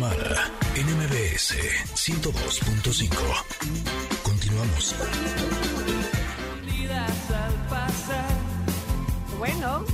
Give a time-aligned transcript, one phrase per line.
[0.00, 1.56] Tamara en MBS
[1.94, 3.10] 102.5.
[4.22, 4.94] Continuamos.
[9.38, 9.84] Bueno,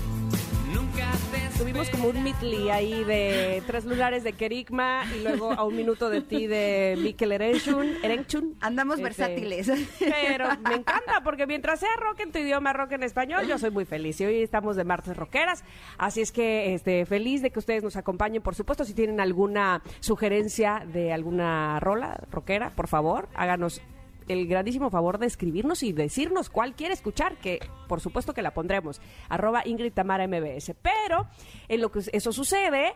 [1.58, 6.10] tuvimos como un mitli ahí de tres lunares de Kerigma y luego a un minuto
[6.10, 7.96] de ti de Mikel Erenchun.
[8.02, 8.56] Erenchun.
[8.60, 9.70] Andamos Este, versátiles.
[9.98, 13.70] Pero me encanta porque mientras sea rock en tu idioma, rock en español, yo soy
[13.70, 14.20] muy feliz.
[14.20, 15.64] Y hoy estamos de martes rockeras,
[15.98, 18.42] así es que este, feliz de que ustedes nos acompañen.
[18.42, 23.80] Por supuesto, si tienen alguna sugerencia de alguna rola rockera, por favor, háganos
[24.28, 28.52] el grandísimo favor de escribirnos y decirnos cuál quiere escuchar, que por supuesto que la
[28.54, 29.00] pondremos.
[29.28, 30.74] Arroba Ingrid Tamara MBS.
[30.82, 31.26] Pero
[31.68, 32.92] en lo que eso sucede,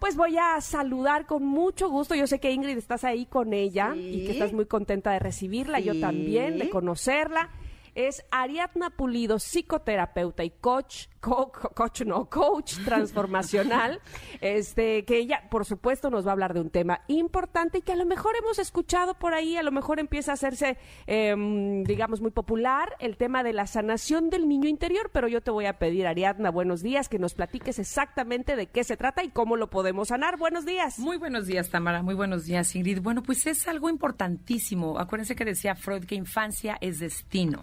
[0.00, 2.14] pues voy a saludar con mucho gusto.
[2.14, 4.00] Yo sé que Ingrid estás ahí con ella Sí.
[4.00, 7.50] y que estás muy contenta de recibirla, yo también, de conocerla.
[7.94, 14.00] Es Ariadna Pulido, psicoterapeuta y coach, co- co- coach no, coach transformacional,
[14.40, 17.92] este, que ella, por supuesto, nos va a hablar de un tema importante y que
[17.92, 22.20] a lo mejor hemos escuchado por ahí, a lo mejor empieza a hacerse, em, digamos,
[22.20, 25.78] muy popular, el tema de la sanación del niño interior, pero yo te voy a
[25.78, 29.70] pedir, Ariadna, buenos días, que nos platiques exactamente de qué se trata y cómo lo
[29.70, 30.36] podemos sanar.
[30.36, 30.98] Buenos días.
[30.98, 32.02] Muy buenos días, Tamara.
[32.02, 33.00] Muy buenos días, Ingrid.
[33.00, 34.98] Bueno, pues es algo importantísimo.
[34.98, 37.62] Acuérdense que decía Freud que infancia es destino.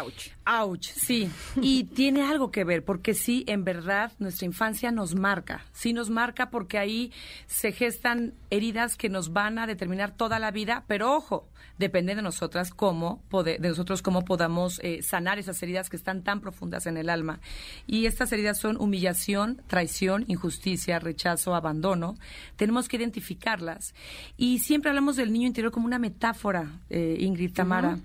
[0.00, 0.30] Ouch.
[0.46, 1.30] Ouch, sí.
[1.60, 5.64] Y tiene algo que ver, porque sí, en verdad, nuestra infancia nos marca.
[5.72, 7.12] Sí nos marca porque ahí
[7.46, 12.22] se gestan heridas que nos van a determinar toda la vida, pero ojo, depende de
[12.22, 16.96] nosotras cómo, de nosotros cómo podamos eh, sanar esas heridas que están tan profundas en
[16.96, 17.40] el alma.
[17.86, 22.16] Y estas heridas son humillación, traición, injusticia, rechazo, abandono.
[22.56, 23.94] Tenemos que identificarlas.
[24.36, 27.98] Y siempre hablamos del niño interior como una metáfora, eh, Ingrid Tamara.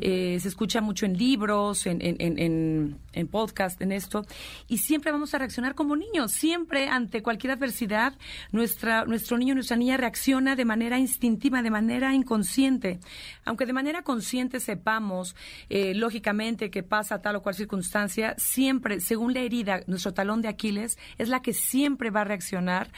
[0.00, 1.33] Eh, se escucha mucho en libros,
[1.86, 4.24] en, en, en, en, en podcast, en esto.
[4.68, 6.32] Y siempre vamos a reaccionar como niños.
[6.32, 8.14] Siempre ante cualquier adversidad,
[8.52, 13.00] nuestra, nuestro niño, nuestra niña reacciona de manera instintiva, de manera inconsciente.
[13.44, 15.34] Aunque de manera consciente sepamos,
[15.68, 20.48] eh, lógicamente, que pasa tal o cual circunstancia, siempre, según la herida, nuestro talón de
[20.48, 22.90] Aquiles es la que siempre va a reaccionar,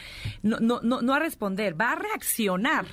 [0.43, 2.87] no, no, no, no a responder, va a reaccionar.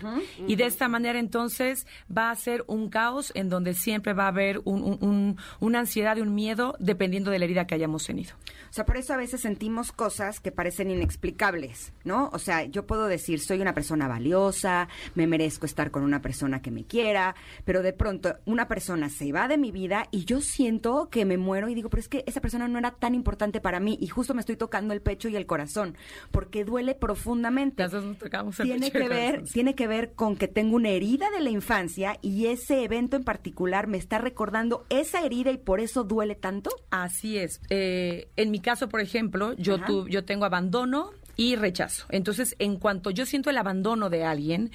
[0.47, 4.27] Y de esta manera, entonces, va a ser un caos en donde siempre va a
[4.29, 8.05] haber un- un- un- una ansiedad y un miedo dependiendo de la herida que hayamos
[8.05, 8.35] tenido.
[8.69, 12.29] O sea, por eso a veces sentimos cosas que parecen inexplicables, ¿no?
[12.33, 16.61] O sea, yo puedo decir, soy una persona valiosa, me merezco estar con una persona
[16.61, 17.35] que me quiera,
[17.65, 21.37] pero de pronto una persona se va de mi vida y yo siento que me
[21.37, 24.07] muero y digo, pero es que esa persona no era tan importante para mí y
[24.07, 25.95] justo me estoy tocando el pecho y el corazón,
[26.31, 27.83] porque duele profundamente.
[27.83, 29.53] Las dos nos tocamos el Tiene pecho que ver, corazón.
[29.53, 33.23] tiene que ver con que tengo una herida de la infancia y ese evento en
[33.23, 36.69] particular me está recordando esa herida y por eso duele tanto.
[36.89, 37.61] Así es.
[37.69, 42.05] Eh, en mi caso, por ejemplo, yo, tu- yo tengo abandono y rechazo.
[42.09, 44.71] Entonces, en cuanto yo siento el abandono de alguien,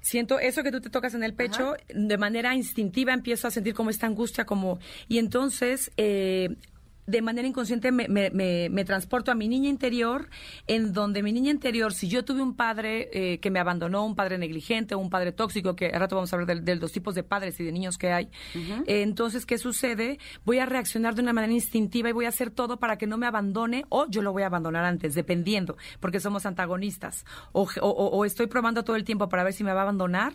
[0.00, 3.74] siento eso que tú te tocas en el pecho, de manera instintiva empiezo a sentir
[3.74, 4.78] como esta angustia, como...
[5.08, 5.90] Y entonces...
[5.96, 6.56] eh,
[7.06, 10.28] de manera inconsciente me, me- me- me transporto a mi niña interior,
[10.66, 14.14] en donde mi niña interior, si yo tuve un padre eh, que me abandonó, un
[14.14, 17.14] padre negligente, un padre tóxico, que al rato vamos a hablar del- de, los tipos
[17.14, 18.28] de padres y de niños que hay,
[18.86, 20.18] eh, entonces, ¿qué sucede?
[20.44, 23.16] Voy a reaccionar de una manera instintiva y voy a hacer todo para que no
[23.18, 27.24] me abandone o yo lo voy a abandonar antes, dependiendo, porque somos antagonistas.
[27.52, 30.32] O- o estoy probando todo el tiempo para ver si me va a abandonar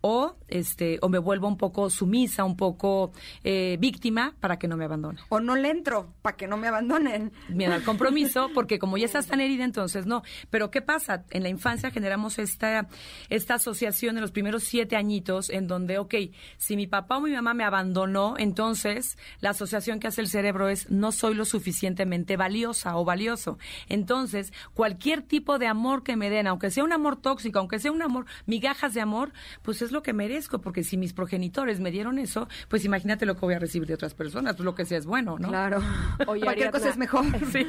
[0.00, 3.12] o este o me vuelvo un poco sumisa, un poco
[3.44, 5.20] eh, víctima para que no me abandone.
[5.28, 7.32] O no le entro para que no me abandonen.
[7.48, 10.22] Miedo al compromiso, porque como ya estás tan herida, entonces no.
[10.50, 11.24] Pero ¿qué pasa?
[11.30, 12.88] En la infancia generamos esta,
[13.28, 16.14] esta asociación en los primeros siete añitos, en donde, ok,
[16.56, 20.68] si mi papá o mi mamá me abandonó, entonces la asociación que hace el cerebro
[20.68, 23.58] es no soy lo suficientemente valiosa o valioso.
[23.88, 27.92] Entonces, cualquier tipo de amor que me den, aunque sea un amor tóxico, aunque sea
[27.92, 29.32] un amor, migajas de amor,
[29.62, 33.34] pues es lo que merezco, porque si mis progenitores me dieron eso, pues imagínate lo
[33.34, 35.48] que voy a recibir de otras personas, pues lo que sea es bueno, ¿no?
[35.48, 35.78] Claro.
[36.26, 36.70] Oye, Cualquier Ariadna.
[36.72, 37.24] cosa es mejor.
[37.52, 37.66] Sí.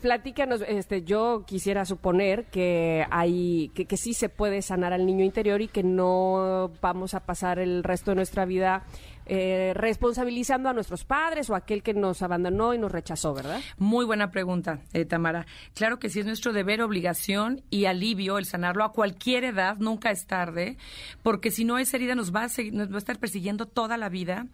[0.00, 5.24] Platícanos, este, yo quisiera suponer que hay, que, que sí se puede sanar al niño
[5.24, 8.84] interior y que no vamos a pasar el resto de nuestra vida
[9.26, 13.60] eh, responsabilizando a nuestros padres o a aquel que nos abandonó y nos rechazó, ¿verdad?
[13.78, 15.46] Muy buena pregunta, eh, Tamara.
[15.74, 20.10] Claro que sí es nuestro deber, obligación y alivio el sanarlo a cualquier edad, nunca
[20.10, 20.76] es tarde,
[21.22, 23.96] porque si no esa herida nos va a, seguir- nos va a estar persiguiendo toda
[23.96, 24.46] la vida.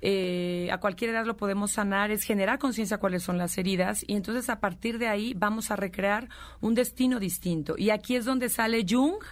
[0.00, 4.14] Eh, a cualquier edad lo podemos sanar, es generar conciencia cuáles son las heridas y
[4.14, 6.28] entonces a partir de ahí vamos a recrear
[6.60, 7.74] un destino distinto.
[7.78, 9.22] Y aquí es donde sale Jung,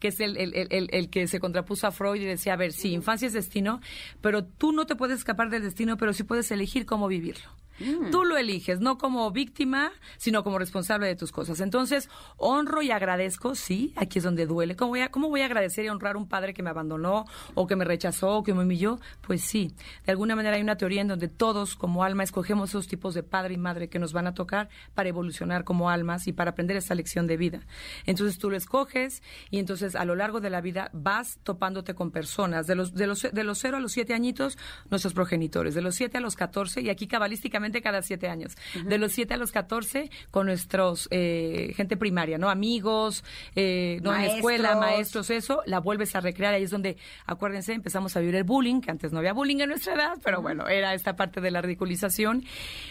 [0.00, 2.56] que es el, el- el- el- el que se contrapuso a Freud y decía, a
[2.56, 3.80] ver, sí, infancia es destino,
[4.20, 7.48] pero tú no te puedes escapar del destino, pero sí puedes elegir cómo vivirlo.
[7.78, 8.10] Mm.
[8.10, 11.60] Tú lo eliges, no como víctima, sino como responsable de tus cosas.
[11.60, 14.76] Entonces, honro y agradezco, sí, aquí es donde duele.
[14.76, 17.24] ¿Cómo voy a, cómo voy a agradecer y honrar a un padre que me abandonó
[17.54, 18.98] o que me rechazó o que me humilló?
[19.20, 19.74] Pues sí,
[20.04, 23.22] de alguna manera hay una teoría en donde todos como alma escogemos esos tipos de
[23.22, 26.76] padre y madre que nos van a tocar para evolucionar como almas y para aprender
[26.76, 27.60] esa lección de vida.
[28.04, 32.10] Entonces tú lo escoges y entonces a lo largo de la vida vas topándote con
[32.10, 32.66] personas.
[32.66, 34.58] De los, de los, de los 0 a los 7 añitos,
[34.90, 35.74] nuestros progenitores.
[35.74, 38.56] De los 7 a los 14, y aquí cabalísticamente cada 7 años.
[38.84, 42.50] De los 7 a los 14, con nuestros eh, gente primaria, ¿no?
[42.50, 43.24] Amigos,
[43.54, 46.54] eh, no en escuela, maestros, eso, la vuelves a recrear.
[46.54, 46.96] Ahí es donde,
[47.26, 50.42] acuérdense, empezamos a vivir el bullying, que antes no había bullying en nuestra edad, pero
[50.42, 52.44] bueno, era esta parte de la ridiculización.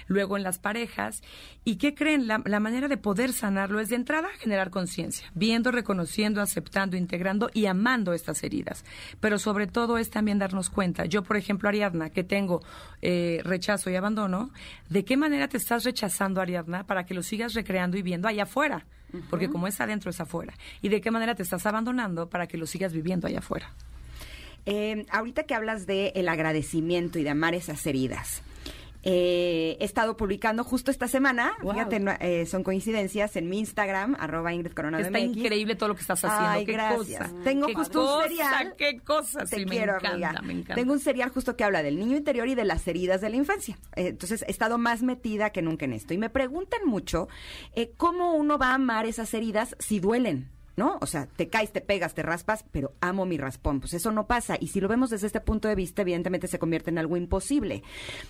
[0.07, 1.21] Luego en las parejas.
[1.63, 2.27] ¿Y qué creen?
[2.27, 7.49] La, la manera de poder sanarlo es de entrada generar conciencia, viendo, reconociendo, aceptando, integrando
[7.53, 8.85] y amando estas heridas.
[9.19, 11.05] Pero sobre todo es también darnos cuenta.
[11.05, 12.61] Yo, por ejemplo, Ariadna, que tengo
[13.01, 14.51] eh, rechazo y abandono,
[14.89, 18.43] ¿de qué manera te estás rechazando, Ariadna, para que lo sigas recreando y viendo allá
[18.43, 18.85] afuera?
[19.29, 20.53] Porque como es adentro, es afuera.
[20.81, 23.71] ¿Y de qué manera te estás abandonando para que lo sigas viviendo allá afuera?
[24.65, 28.41] Eh, ahorita que hablas de el agradecimiento y de amar esas heridas,
[29.07, 34.51] eh, he estado publicando justo esta semana, fíjate, eh, son coincidencias, en mi Instagram, arroba
[34.51, 36.49] Ingrid Coronado Está increíble todo lo que estás haciendo.
[36.49, 37.29] Ay, qué gracias.
[37.29, 38.75] Cosa, Tengo qué justo cosa, un serial.
[38.75, 40.41] Qué cosa, Te sí, quiero, me encanta, amiga.
[40.41, 40.73] me encanta.
[40.73, 43.35] Tengo un serial justo que habla del niño interior y de las heridas de la
[43.35, 43.77] infancia.
[43.95, 46.15] Eh, entonces, he estado más metida que nunca en esto.
[46.15, 47.27] Y me preguntan mucho
[47.75, 50.49] eh, cómo uno va a amar esas heridas si duelen.
[50.75, 50.97] ¿No?
[51.01, 53.79] O sea, te caes, te pegas, te raspas, pero amo mi raspón.
[53.79, 54.57] Pues eso no pasa.
[54.59, 57.83] Y si lo vemos desde este punto de vista, evidentemente se convierte en algo imposible.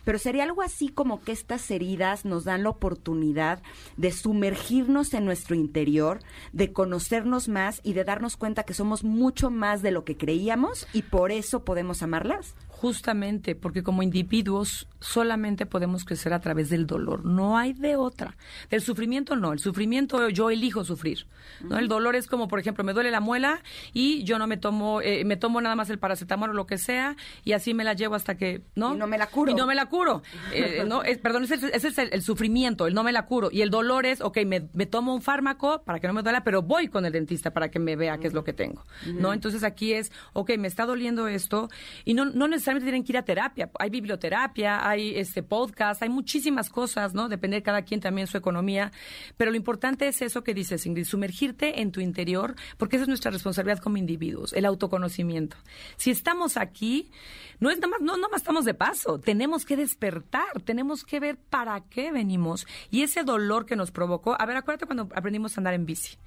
[0.04, 3.62] Pero sería algo así como que estas heridas nos dan la oportunidad
[3.98, 6.20] de sumergirnos en nuestro interior,
[6.54, 10.88] de conocernos más y de darnos cuenta que somos mucho más de lo que creíamos
[10.94, 12.56] y por eso podemos amarlas.
[12.82, 18.36] Justamente, porque como individuos solamente podemos crecer a través del dolor, no hay de otra.
[18.70, 21.26] Del sufrimiento no, el sufrimiento yo elijo sufrir.
[21.62, 21.78] ¿no?
[21.80, 23.62] El dolor es como, por ejemplo, me duele la muela
[23.94, 26.78] y yo no me tomo, eh, me tomo nada más el paracetamol o lo que
[26.78, 28.94] sea y así me la llevo hasta que, ¿no?
[28.94, 29.52] Y no me la curo.
[29.52, 30.22] Y no me la curo.
[30.54, 33.50] Eh, no, es- perdón, ese, ese es el, el sufrimiento, el no me la curo.
[33.52, 36.44] Y el dolor es, ok, me, me tomo un fármaco para que no me duela,
[36.44, 38.84] pero voy con el dentista para que me vea qué es lo que tengo.
[39.06, 39.34] ¿No?
[39.34, 41.70] Entonces aquí es, ok, me está doliendo esto
[42.06, 43.70] y no, no necesariamente tienen que ir a terapia.
[43.80, 47.30] Hay biblioterapia, hay este podcast, hay muchísimas cosas, ¿no?
[47.30, 48.92] Depende de cada quien también su economía.
[49.38, 53.08] Pero lo importante es eso que dices, Ingrid, sumergirte en tu interior, porque esa es
[53.08, 55.58] nuestra responsabilidad como individuos, el autoconocimiento.
[55.98, 57.12] Si estamos aquí,
[57.60, 61.20] no es nada más, no, nada más estamos de paso, tenemos que despertar, tenemos que
[61.20, 62.68] ver para qué venimos.
[62.90, 66.18] Y ese dolor que nos provocó, a ver, acuérdate cuando aprendimos a andar en bici.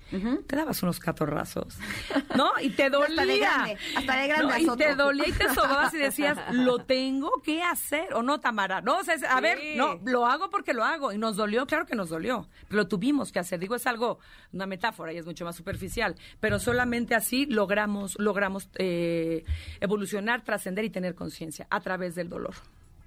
[0.47, 1.77] Te dabas unos catorrazos,
[2.37, 2.53] ¿no?
[2.63, 3.09] Y te dolía.
[3.09, 6.28] Hasta de grande, hasta de grande No, y te dolía y te sobabas y decías,
[6.53, 9.43] lo tengo que hacer, o no, Tamara, no, o sea, a Sí.
[9.43, 12.83] ver, no, lo hago porque lo hago, y nos dolió, claro que nos dolió, pero
[12.83, 14.19] lo tuvimos que hacer, digo, es algo,
[14.53, 19.45] una metáfora y es mucho más superficial, pero solamente así logramos, logramos eh,
[19.81, 22.55] evolucionar, trascender y tener conciencia a través del dolor.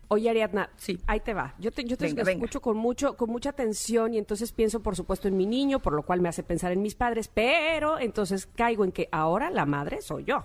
[0.07, 0.99] Oye, Ariadna, Sí.
[1.07, 1.53] ahí te va.
[1.57, 4.97] Yo te, yo te Venga, escucho con mucho, con mucha atención y entonces pienso, por
[4.97, 8.45] supuesto, en mi niño, por lo cual me hace pensar en mis padres, pero entonces
[8.45, 10.43] caigo en que ahora la madre soy yo.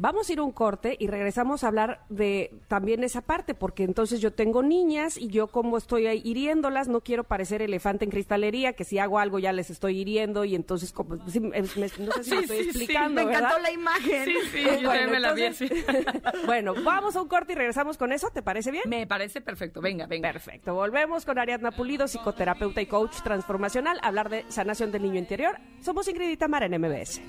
[0.00, 3.82] Vamos a ir a un corte y regresamos a hablar de también esa parte, porque
[3.82, 8.12] entonces yo tengo niñas y yo como estoy ahí hiriéndolas, no quiero parecer elefante en
[8.12, 11.62] cristalería, que si hago algo ya les estoy hiriendo y entonces como, sí, me- me-
[11.62, 13.62] no sé si me Sí, estoy sí, sí, explicando, Me encantó ¿verdad?
[13.62, 14.24] la imagen.
[14.24, 15.68] Sí, sí, Eh, yo también me la vi así.
[16.46, 18.84] bueno, vamos a un corte y regresamos con eso, ¿te parece bien?
[18.86, 20.30] Me parece perfecto, venga, venga.
[20.32, 20.74] Perfecto.
[20.74, 25.56] Volvemos con Ariadna Pulido, psicoterapeuta y coach transformacional, a hablar de sanación del niño interior.
[25.80, 27.20] Somos Ingrid y Tamara en MBS.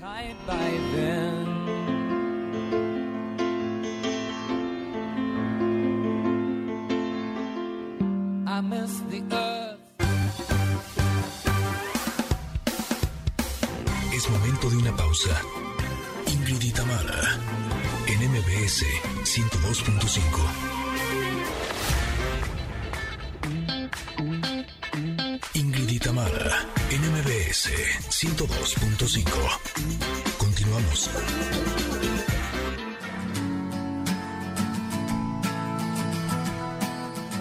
[8.80, 9.76] The earth.
[14.14, 15.38] Es momento de una pausa.
[16.26, 16.70] Ingrid y
[18.06, 18.86] en MBS
[19.24, 20.22] 102.5.
[25.52, 25.98] Ingrid y
[26.90, 27.68] en MBS
[28.08, 29.58] 102.5.
[30.38, 31.10] Continuamos.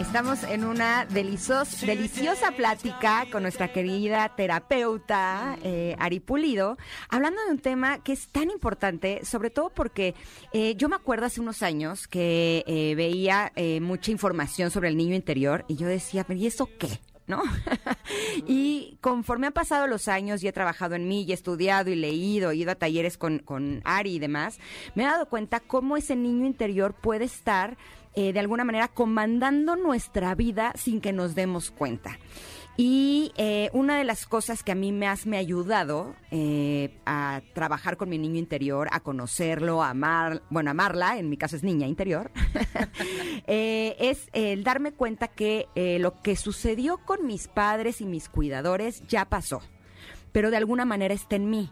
[0.09, 7.51] Estamos en una deliciosa, deliciosa plática con nuestra querida terapeuta eh, Ari Pulido, hablando de
[7.51, 10.15] un tema que es tan importante, sobre todo porque
[10.51, 14.97] eh, yo me acuerdo hace unos años que eh, veía eh, mucha información sobre el
[14.97, 16.89] niño interior y yo decía, pero ¿y eso qué?
[17.29, 17.41] ¿No?
[18.47, 21.95] y conforme han pasado los años y he trabajado en mí y he estudiado y
[21.95, 24.59] leído, he ido a talleres con, con Ari y demás,
[24.95, 27.77] me he dado cuenta cómo ese niño interior puede estar
[28.15, 32.17] eh, de alguna manera comandando nuestra vida sin que nos demos cuenta.
[32.81, 37.41] Y eh, una de las cosas que a mí más me ha ayudado eh, a
[37.53, 41.63] trabajar con mi niño interior, a conocerlo, a amar, bueno, amarla, en mi caso es
[41.63, 42.31] niña interior,
[43.47, 48.29] eh, es el darme cuenta que eh, lo que sucedió con mis padres y mis
[48.29, 49.61] cuidadores ya pasó,
[50.31, 51.69] pero de alguna manera está en mí.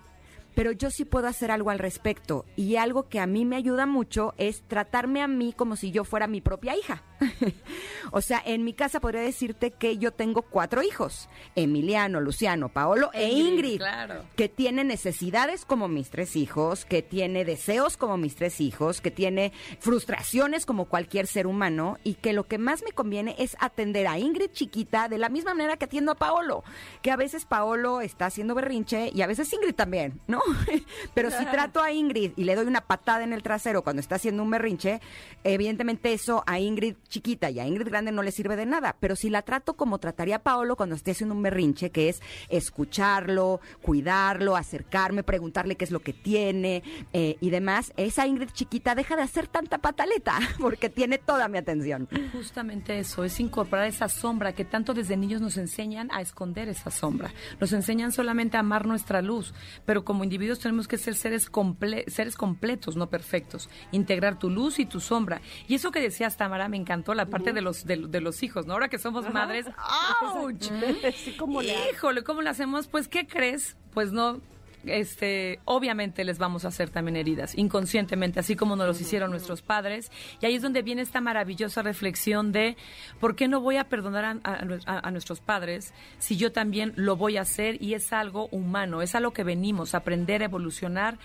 [0.58, 2.44] Pero yo sí puedo hacer algo al respecto.
[2.56, 6.04] Y algo que a mí me ayuda mucho es tratarme a mí como si yo
[6.04, 7.04] fuera mi propia hija.
[8.12, 11.30] o sea, en mi casa podría decirte que yo tengo cuatro hijos.
[11.56, 13.78] Emiliano, Luciano, Paolo e Ingrid, Ingrid.
[13.78, 14.26] claro.
[14.36, 19.12] Que tiene necesidades como mis tres hijos, que tiene deseos como mis tres hijos, que
[19.12, 24.08] tiene frustraciones como cualquier ser humano y que lo que más me conviene es atender
[24.08, 26.64] a Ingrid chiquita de la misma manera que atiendo a Paolo.
[27.04, 30.42] Que a veces Paolo está haciendo berrinche y a veces Ingrid también, ¿no?
[31.14, 34.16] Pero si trato a Ingrid y le doy una patada en el trasero cuando está
[34.16, 35.02] haciendo un berrinche,
[35.44, 38.96] evidentemente eso a Ingrid chiquita y a Ingrid grande no le sirve de nada.
[39.00, 42.22] Pero si la trato como trataría a Paolo cuando esté haciendo un berrinche, que es
[42.50, 48.96] escucharlo, cuidarlo, acercarme, preguntarle qué es lo que tiene eh, y demás, esa Ingrid chiquita
[48.96, 52.08] deja de hacer tanta pataleta porque tiene toda mi atención.
[52.32, 56.92] Justamente eso, es incorporar esa sombra que tanto desde niños nos enseñan a esconder esa
[56.92, 57.32] sombra.
[57.60, 59.54] Nos enseñan solamente a amar nuestra luz,
[59.86, 63.70] pero como individuos tenemos que ser seres, comple seres completos, no perfectos.
[63.92, 65.42] Integrar tu luz y tu sombra.
[65.68, 68.66] Y eso que decías, Tamara, me encantó, la parte de, los, de, de los hijos,
[68.66, 68.74] ¿no?
[68.74, 69.66] Ahora que somos madres,
[70.34, 70.70] ¡ouch!
[71.16, 72.88] Sí, ¿cómo le Híjole, ¿cómo le hacemos?
[72.88, 73.78] Pues, ¿qué crees?
[73.94, 74.42] Pues no,
[74.90, 79.62] este, obviamente les vamos a hacer también heridas, inconscientemente, así como nos los hicieron nuestros
[79.62, 80.12] padres.
[80.42, 82.76] Y ahí es donde viene esta maravillosa reflexión de
[83.20, 87.16] por qué no voy a perdonar a, a- a nuestros padres si yo también lo
[87.16, 91.18] voy a hacer y es algo humano, es algo que venimos a aprender, a evolucionar,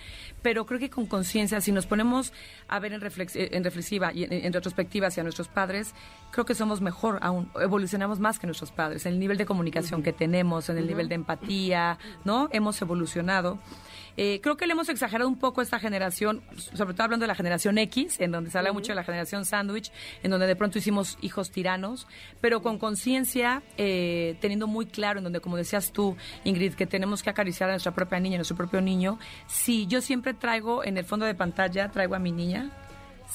[0.43, 2.33] pero creo que con conciencia, si nos ponemos
[2.69, 5.95] a ver en, reflex- eh, en reflexiva y en, en retrospectiva hacia nuestros padres,
[6.31, 10.03] creo que somos mejor aún, evolucionamos más que nuestros padres, en el nivel de comunicación
[10.03, 12.49] que tenemos, en el nivel de empatía, ¿no?
[12.53, 13.52] Hemos evolucionado.
[14.17, 17.29] Eh, creo que le hemos exagerado un poco a esta generación, sobre todo hablando de
[17.29, 19.91] la generación X, en donde se habla mucho de la generación sándwich,
[20.23, 22.07] en donde de pronto hicimos hijos tiranos,
[22.41, 27.23] pero con conciencia, eh, teniendo muy claro, en donde, como decías tú, Ingrid, que tenemos
[27.23, 29.19] que acariciar a nuestra propia niña, a nuestro propio niño.
[29.47, 32.71] Sí, yo siempre traigo en el fondo de pantalla, traigo a mi niña,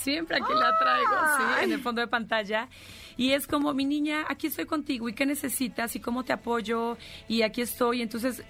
[0.02, 2.70] Siempre aquí la traigo, sí, en el fondo de pantalla.
[3.18, 5.96] Y es como, mi niña, aquí estoy contigo, ¿y qué necesitas?
[5.96, 6.98] ¿Y cómo te apoyo?
[7.28, 8.02] Y aquí estoy.
[8.02, 8.44] Entonces,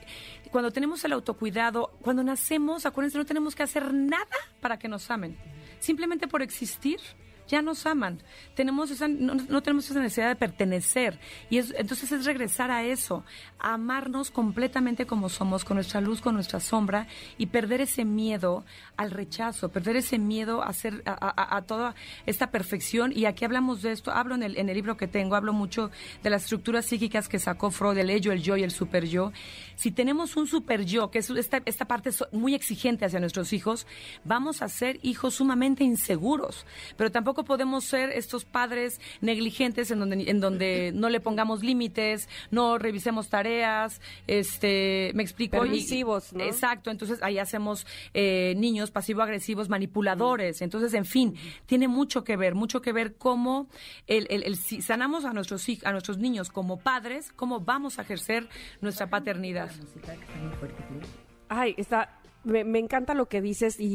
[0.51, 4.25] cuando tenemos el autocuidado, cuando nacemos, acuérdense, no tenemos que hacer nada
[4.60, 5.38] para que nos amen.
[5.80, 7.00] Simplemente por existir,
[7.48, 8.20] ya nos aman.
[8.56, 11.20] Tenemos esa, no, no tenemos esa necesidad de pertenecer.
[11.50, 13.24] Y es, entonces es regresar a eso,
[13.60, 19.12] amarnos completamente como somos, con nuestra luz, con nuestra sombra, y perder ese miedo al
[19.12, 23.12] rechazo, perder ese miedo a, hacer, a, toda esta perfección.
[23.16, 25.92] Y aquí hablamos de esto, hablo en el, en el libro que tengo, hablo mucho
[26.24, 29.32] de las estructuras psíquicas que sacó Freud, el ello, el yo y el super yo.
[29.75, 33.88] Si tenemos un super yo, que es esta, esta parte muy exigente hacia nuestros hijos,
[34.24, 36.66] vamos a ser hijos sumamente inseguros.
[36.96, 42.29] Pero tampoco podemos ser estos padres negligentes en donde, en donde no le pongamos límites,
[42.51, 45.58] no revisemos tareas, este, me explico.
[45.58, 46.44] Y- Permisivos, ¿no?
[46.44, 50.62] Exacto, entonces ahí hacemos eh, niños pasivo-agresivos, manipuladores.
[50.62, 53.67] Entonces, en fin, tiene mucho que ver, mucho que ver cómo
[54.08, 58.03] el, el- el- si sanamos a nuestros, a nuestros niños como padres, cómo vamos a
[58.03, 58.48] ejercer
[58.82, 59.72] nuestra paternidad.
[61.50, 62.20] Ay, está.
[62.44, 63.86] Me, me encanta lo que dices y,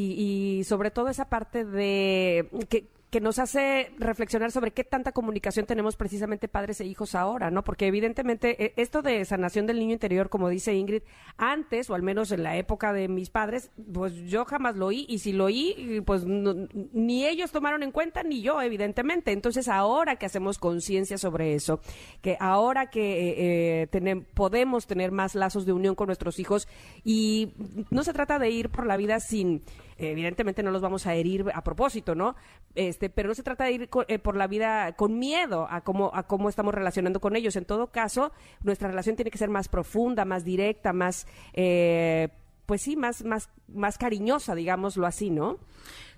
[0.58, 5.66] y sobre todo esa parte de que, que nos hace reflexionar sobre qué tanta comunicación
[5.66, 7.62] tenemos precisamente padres e hijos ahora, ¿no?
[7.62, 11.02] Porque evidentemente eh, esto de sanación del niño interior, como dice Ingrid,
[11.36, 15.04] antes o al menos en la época de mis padres, pues yo jamás lo oí
[15.10, 19.32] y si lo oí, pues ni ellos tomaron en cuenta ni yo, evidentemente.
[19.32, 21.80] Entonces ahora que hacemos conciencia sobre eso,
[22.22, 23.34] que ahora que eh,
[23.82, 26.66] eh, tenem- podemos tener más lazos de unión con nuestros hijos
[27.04, 27.52] y
[27.90, 29.62] no se trata de ir por la vida sin,
[29.96, 32.34] evidentemente no los vamos a herir a propósito, ¿no?
[32.74, 36.10] Este, pero no se trata de ir eh, por la vida con miedo a cómo,
[36.14, 37.56] a cómo estamos relacionando con ellos.
[37.56, 38.32] En todo caso,
[38.62, 42.28] nuestra relación tiene que ser más profunda, más directa, más, eh,
[42.66, 45.58] pues sí, más, más, más cariñosa, digámoslo así, ¿no?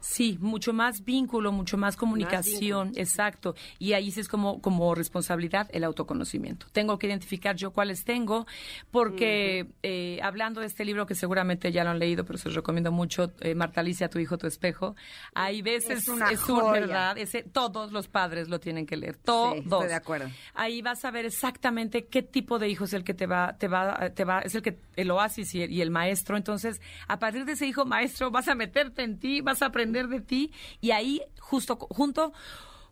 [0.07, 3.55] Sí, mucho más vínculo, mucho más comunicación, exacto.
[3.79, 6.67] Y ahí sí es como, como responsabilidad el autoconocimiento.
[6.73, 8.47] Tengo que identificar yo cuáles tengo,
[8.91, 12.55] porque eh, hablando de este libro que seguramente ya lo han leído, pero se los
[12.57, 14.95] recomiendo mucho, eh, Marta Alicia, tu hijo, tu espejo,
[15.35, 16.71] hay veces, Es una un- joya.
[16.73, 19.57] verdad, ese, todos los padres lo tienen que leer, todos.
[19.57, 20.29] estoy de acuerdo.
[20.55, 23.69] Ahí vas a ver exactamente qué tipo de hijo es el que te va, te
[23.69, 26.37] va, te va, es el que el oasis y el, y el maestro.
[26.37, 29.94] Entonces, a partir de ese hijo maestro, vas a meterte en ti, vas a aprender
[30.03, 32.33] de ti, y ahí, justo, junto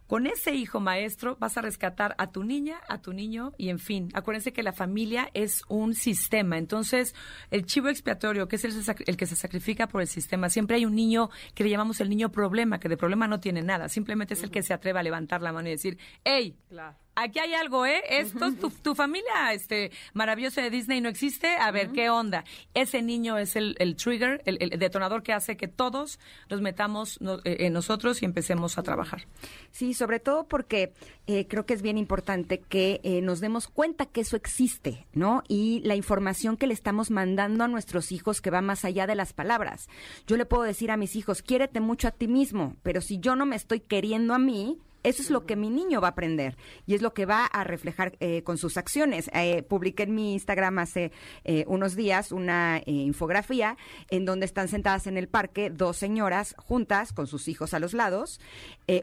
[0.07, 3.79] Con ese hijo maestro vas a rescatar a tu niña, a tu niño y en
[3.79, 4.11] fin.
[4.13, 6.59] Acuérdense que la familia es un sistema.
[6.59, 7.15] Entonces,
[7.51, 8.75] el chivo expiatorio, que es el,
[9.07, 12.11] el que se sacrifica por el sistema, siempre hay un niño que le llamamos el
[12.11, 13.89] niño problema, que de problema no tiene nada.
[13.89, 16.97] Simplemente es el que se atreve a levantar la mano y decir, hey, Claro.
[17.15, 18.03] Aquí hay algo, ¿eh?
[18.09, 21.57] Esto, tu, tu familia este, maravillosa de Disney no existe.
[21.57, 22.43] A ver, ¿qué onda?
[22.73, 27.21] Ese niño es el, el trigger, el, el detonador que hace que todos nos metamos
[27.21, 29.27] no- eh, en nosotros y empecemos a trabajar.
[29.73, 30.95] Sí, sobre todo porque
[31.27, 35.43] eh, creo que es bien importante que eh, nos demos cuenta que eso existe, ¿no?
[35.49, 39.17] Y la información que le estamos mandando a nuestros hijos que va más allá de
[39.17, 39.89] las palabras.
[40.27, 43.37] Yo le puedo decir a mis hijos, quiérete mucho a ti mismo, pero si yo
[43.37, 46.57] no me estoy queriendo a mí, eso es lo que mi niño va a aprender
[46.87, 49.31] y es lo que va a reflejar eh, con sus acciones.
[49.35, 51.13] Eh, publiqué en mi Instagram hace
[51.45, 53.77] eh, unos días una infografía
[54.11, 57.95] en donde están sentadas en el parque dos señoras juntas con sus hijos a los
[57.95, 58.41] lados.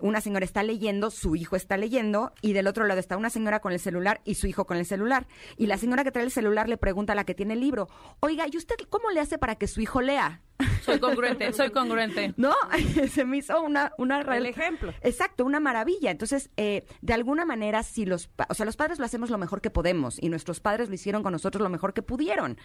[0.01, 3.59] Una señora está leyendo, su hijo está leyendo y del otro lado está una señora
[3.59, 5.27] con el celular y su hijo con el celular.
[5.57, 7.89] Y la señora que trae el celular le pregunta a la que tiene el libro,
[8.19, 10.41] oiga, ¿y usted cómo le hace para que su hijo lea?
[10.83, 12.33] Soy congruente, soy congruente.
[12.37, 12.53] ¿No?
[13.11, 13.93] Se me hizo una...
[13.97, 14.93] una El ejemplo.
[15.01, 15.88] Exacto, una maravilla.
[16.01, 19.61] Entonces, eh, de alguna manera, si los, o sea, los padres lo hacemos lo mejor
[19.61, 22.57] que podemos y nuestros padres lo hicieron con nosotros lo mejor que pudieron.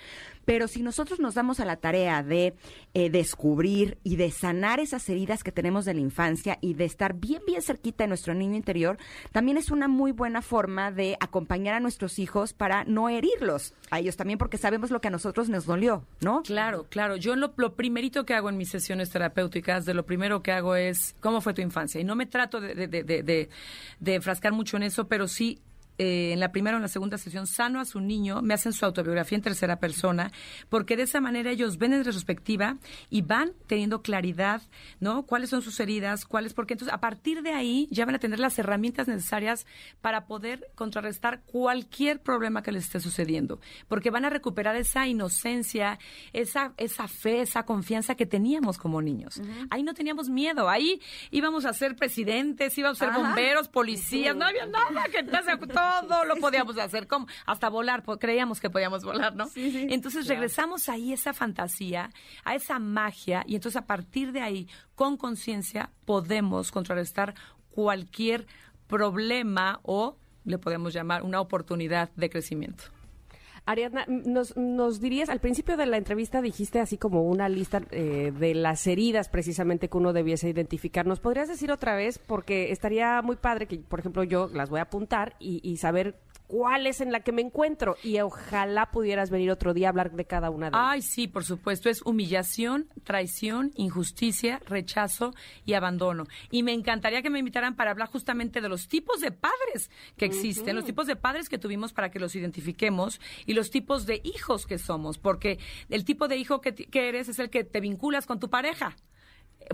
[0.45, 2.55] Pero si nosotros nos damos a la tarea de
[2.95, 7.15] eh, descubrir y de sanar esas heridas que tenemos de la infancia y de estar
[7.15, 8.99] bien, bien cerquita de nuestro niño interior,
[9.33, 14.01] también es una muy buena forma de acompañar a nuestros hijos para no herirlos a
[14.01, 16.43] ellos también, porque sabemos lo que a nosotros nos dolió, ¿no?
[16.43, 17.17] Claro, claro.
[17.17, 20.77] Yo lo, lo primerito que hago en mis sesiones terapéuticas, de lo primero que hago
[20.77, 22.01] es, ¿cómo fue tu infancia?
[22.01, 23.49] Y no me trato de, de-
[24.01, 25.61] de enfrascar mucho en eso, pero sí
[25.99, 28.73] eh, en la primera o en la segunda sesión sano a su niño, me hacen
[28.73, 30.33] su autobiografía en tercera persona,
[30.69, 32.79] porque de esa manera ellos ven en retrospectiva
[33.11, 34.63] y van teniendo claridad,
[35.01, 35.25] ¿no?
[35.25, 36.25] ¿Cuáles son sus heridas?
[36.25, 36.53] ¿Cuáles?
[36.53, 39.67] Porque entonces a partir de ahí ya van a tener las herramientas necesarias
[40.01, 45.99] para poder contrarrestar cualquier problema que les esté sucediendo, porque van a recuperar esa inocencia,
[46.33, 49.41] esa, esa fe, esa confianza que teníamos como niños.
[49.71, 53.19] Ahí no teníamos miedo, ahí íbamos a ser presidentes, íbamos a ser Ajá.
[53.19, 55.23] bomberos, policías, no había nada que
[56.09, 59.47] todo lo podíamos hacer, como hasta volar, creíamos que podíamos volar, ¿no?
[59.57, 62.11] Entonces regresamos ahí a esa fantasía,
[62.45, 67.35] a esa magia, y entonces a partir de ahí, con conciencia, podemos contrarrestar
[67.71, 68.47] cualquier
[68.87, 72.85] problema o le podemos llamar una oportunidad de crecimiento.
[73.67, 78.33] Ariadna, nos, nos dirías, al principio de la entrevista dijiste así como una lista eh,
[78.39, 81.07] de las heridas precisamente que uno debiese identificar.
[81.07, 82.19] ¿Nos podrías decir otra vez?
[82.19, 86.15] Porque estaría muy padre que, por ejemplo, yo las voy a apuntar y, y saber
[86.55, 87.97] cuál es en la que me encuentro.
[88.05, 90.89] Y ojalá pudieras venir otro día a hablar de cada una de ellas.
[90.89, 91.91] Ay, sí, por supuesto.
[91.91, 96.29] Es humillación, traición, injusticia, rechazo y abandono.
[96.53, 100.27] Y me encantaría que me invitaran para hablar justamente de los tipos de padres que
[100.27, 104.21] existen, los tipos de padres que tuvimos para que los identifiquemos y los tipos de
[104.23, 105.19] hijos que somos.
[105.19, 105.59] Porque
[105.91, 108.95] el tipo de hijo que, eres es el que te vinculas con tu pareja.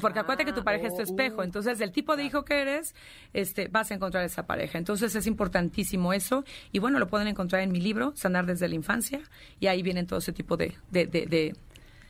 [0.00, 1.42] Porque acuérdate que tu pareja es tu espejo.
[1.42, 2.94] Entonces, del tipo de hijo que eres,
[3.32, 4.78] este, vas a encontrar esa pareja.
[4.78, 6.44] Entonces, es importantísimo eso.
[6.72, 9.20] Y bueno, lo pueden encontrar en mi libro, Sanar desde la infancia.
[9.58, 11.54] Y ahí vienen todo ese tipo de, de, de, de,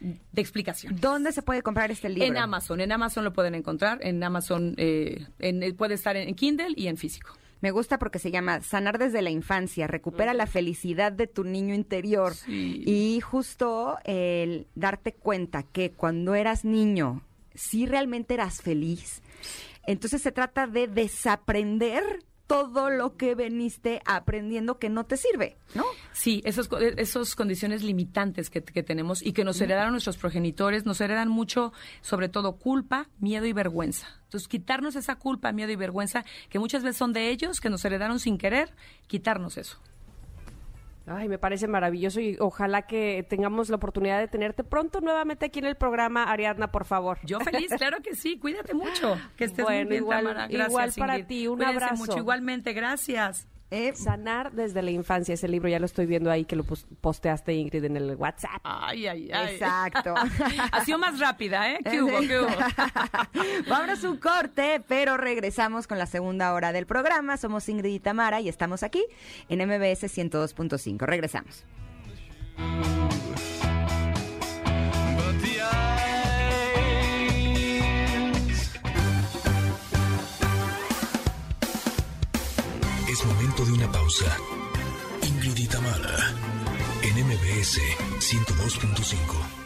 [0.00, 1.00] de explicaciones.
[1.00, 2.24] ¿Dónde se puede comprar este libro?
[2.26, 2.80] En Amazon.
[2.80, 3.98] En Amazon lo pueden encontrar.
[4.02, 7.32] En Amazon eh, en- puede estar en Kindle y en físico.
[7.62, 11.74] Me gusta porque se llama Sanar desde la infancia, recupera la felicidad de tu niño
[11.74, 12.32] interior.
[12.34, 12.82] Sí.
[12.86, 17.22] Y justo el darte cuenta que cuando eras niño,
[17.60, 19.22] sí realmente eras feliz.
[19.86, 25.84] Entonces se trata de desaprender todo lo que veniste aprendiendo que no te sirve, ¿no?
[26.12, 30.84] Sí, esos, co- esos condiciones limitantes que, que tenemos y que nos heredaron nuestros progenitores,
[30.84, 34.08] nos heredan mucho, sobre todo, culpa, miedo y vergüenza.
[34.24, 37.84] Entonces, quitarnos esa culpa, miedo y vergüenza, que muchas veces son de ellos, que nos
[37.84, 38.74] heredaron sin querer,
[39.06, 39.78] quitarnos eso.
[41.06, 45.58] Ay, me parece maravilloso y ojalá que tengamos la oportunidad de tenerte pronto nuevamente aquí
[45.58, 47.18] en el programa, Ariadna, por favor.
[47.24, 49.16] Yo feliz, claro que sí, cuídate mucho.
[49.36, 50.46] Que estés muy Bueno, bien, igual- Tamara.
[50.46, 51.26] Gracias, igual para Ingrid.
[51.26, 51.96] ti, un Cuídense abrazo.
[52.06, 53.48] mucho, igualmente, gracias.
[53.72, 56.86] Eh, Sanar desde la infancia, ese libro ya lo estoy viendo ahí que lo pos-
[57.00, 58.60] posteaste Ingrid en el WhatsApp.
[58.64, 59.54] Ay, ay, ay.
[59.54, 60.14] Exacto.
[60.72, 61.78] ha sido más rápida, ¿eh?
[61.88, 62.48] ¿Qué hubo, qué hubo?
[63.68, 67.36] Vámonos un corte, pero regresamos con la segunda hora del programa.
[67.36, 69.04] Somos Ingrid y Tamara y estamos aquí
[69.48, 71.06] en MBS 102.5.
[71.06, 71.64] Regresamos.
[84.10, 84.36] Pausa.
[85.22, 85.56] Ingrid
[87.02, 87.78] en MBS
[88.18, 89.59] 102.5.